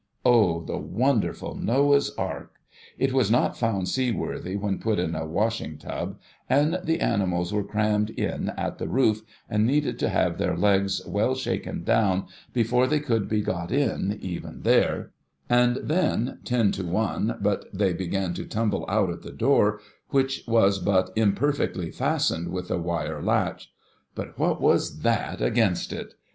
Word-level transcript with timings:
O 0.25 0.61
the 0.63 0.79
wonderful 0.79 1.53
Noah's 1.53 2.09
Ark! 2.17 2.53
It 2.97 3.13
was 3.13 3.29
not 3.29 3.55
found 3.55 3.87
seaworthy 3.87 4.55
when 4.55 4.79
put 4.79 4.97
in 4.97 5.13
a 5.13 5.27
washing 5.27 5.77
tub, 5.77 6.17
and 6.49 6.79
the 6.83 6.99
animals 7.01 7.53
were 7.53 7.63
crammed 7.63 8.09
in 8.09 8.49
at 8.57 8.79
the 8.79 8.87
roof, 8.87 9.21
and 9.47 9.63
needed 9.63 9.99
to 9.99 10.09
have 10.09 10.39
their 10.39 10.57
legs 10.57 11.05
well 11.05 11.35
shaken 11.35 11.83
down 11.83 12.25
before 12.51 12.87
they 12.87 12.99
could 12.99 13.29
be 13.29 13.41
got 13.41 13.71
in, 13.71 14.17
even 14.23 14.63
there— 14.63 15.11
and 15.51 15.75
then, 15.75 16.39
ten 16.45 16.71
to 16.71 16.83
one 16.83 17.37
but 17.39 17.65
they 17.71 17.93
began 17.93 18.33
to 18.33 18.45
tumble 18.47 18.85
out 18.89 19.11
at 19.11 19.21
the 19.21 19.31
door, 19.31 19.81
which 20.09 20.43
was 20.47 20.79
but 20.79 21.11
imperfectly 21.15 21.91
fastened 21.91 22.47
with 22.49 22.71
a 22.71 22.79
wire 22.79 23.21
latch— 23.21 23.71
but 24.15 24.39
what 24.39 24.59
was 24.59 25.01
that 25.01 25.43
against 25.43 25.93
it 25.93 26.15